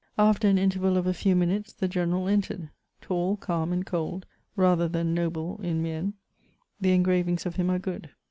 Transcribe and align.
After 0.17 0.47
an 0.47 0.57
interval 0.57 0.97
of 0.97 1.05
a 1.05 1.13
few 1.13 1.35
minutes, 1.35 1.71
the 1.73 1.87
geilenJ 1.87 2.27
entered; 2.31 2.69
tall, 3.01 3.37
calm, 3.37 3.71
and 3.71 3.85
cold, 3.85 4.25
rather 4.55 4.87
than 4.87 5.13
noble 5.13 5.59
in 5.61 5.83
mien; 5.83 6.15
the 6.79 6.91
engravings 6.93 7.45
of 7.45 7.57
him 7.57 7.69
are 7.69 7.77
good. 7.77 8.09